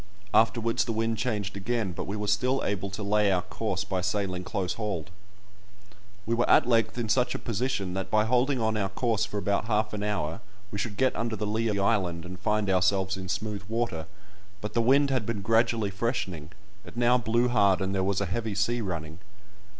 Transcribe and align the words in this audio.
Afterwards 0.33 0.85
the 0.85 0.91
wind 0.93 1.19
changed 1.19 1.55
again, 1.55 1.91
but 1.91 2.07
we 2.07 2.15
were 2.17 2.25
still 2.25 2.63
able 2.63 2.89
to 2.89 3.03
lay 3.03 3.31
our 3.31 3.43
course 3.43 3.83
by 3.83 4.01
sailing 4.01 4.43
close 4.43 4.73
hauled. 4.73 5.11
We 6.25 6.33
were 6.33 6.49
at 6.49 6.67
length 6.67 6.97
in 6.97 7.07
such 7.07 7.35
a 7.35 7.37
position, 7.37 7.93
that 7.93 8.09
by 8.09 8.25
holding 8.25 8.59
on 8.59 8.75
our 8.77 8.89
course 8.89 9.25
for 9.25 9.37
about 9.37 9.65
half 9.65 9.93
an 9.93 10.01
hour 10.01 10.39
we 10.71 10.79
should 10.79 10.97
get 10.97 11.15
under 11.15 11.35
the 11.35 11.45
lee 11.45 11.67
of 11.67 11.75
the 11.75 11.83
island 11.83 12.25
and 12.25 12.39
find 12.39 12.67
ourselves 12.67 13.15
in 13.15 13.29
smooth 13.29 13.61
water, 13.69 14.07
but 14.59 14.73
the 14.73 14.81
wind 14.81 15.11
had 15.11 15.23
been 15.23 15.41
gradually 15.43 15.91
freshening; 15.91 16.49
it 16.83 16.97
now 16.97 17.19
blew 17.19 17.47
hard, 17.49 17.79
and 17.79 17.93
there 17.93 18.03
was 18.03 18.19
a 18.19 18.25
heavy 18.25 18.55
sea 18.55 18.81
running. 18.81 19.19